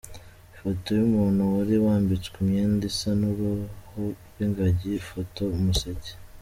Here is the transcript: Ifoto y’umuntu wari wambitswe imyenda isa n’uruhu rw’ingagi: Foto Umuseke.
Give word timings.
Ifoto 0.53 0.89
y’umuntu 0.99 1.41
wari 1.55 1.75
wambitswe 1.85 2.35
imyenda 2.43 2.83
isa 2.91 3.09
n’uruhu 3.19 4.01
rw’ingagi: 4.25 4.91
Foto 5.09 5.41
Umuseke. 5.57 6.11